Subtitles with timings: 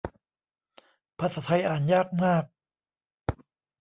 [1.19, 2.43] ภาษาไทยอ่านยากมาก